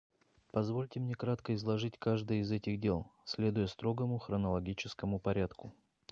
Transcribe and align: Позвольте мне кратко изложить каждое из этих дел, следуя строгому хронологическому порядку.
Позвольте 0.51 0.99
мне 0.99 1.13
кратко 1.13 1.53
изложить 1.53 1.99
каждое 1.99 2.39
из 2.39 2.51
этих 2.51 2.79
дел, 2.79 3.11
следуя 3.23 3.67
строгому 3.67 4.17
хронологическому 4.17 5.19
порядку. 5.19 5.75